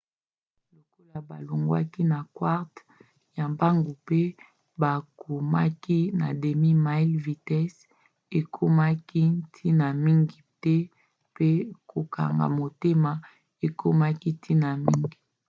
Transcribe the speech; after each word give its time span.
lokola 0.75 1.17
balongwaki 1.29 2.01
na 2.11 2.19
quart 2.35 2.73
ya 3.37 3.45
mbangu 3.51 3.91
mpe 4.03 4.21
bakomaki 4.81 5.99
na 6.19 6.27
demi-mile 6.41 7.15
vitese 7.25 7.81
ekomaki 8.39 9.21
ntina 9.41 9.87
mingi 10.03 10.39
te 10.61 10.75
mpe 11.31 11.49
kokanga 11.91 12.45
motema 12.57 13.11
ekomaki 13.67 14.29
ntina 14.35 14.69
mingi 14.85 15.17